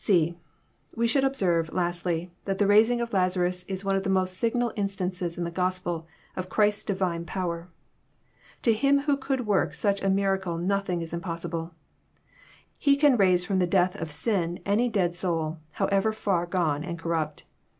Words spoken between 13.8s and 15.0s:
of sin any